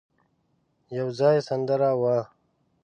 يو 0.97 1.07
ځای 1.19 1.37
سندره 1.47 1.91
وه. 2.01 2.17